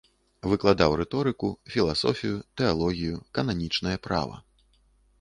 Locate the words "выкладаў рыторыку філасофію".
0.53-2.41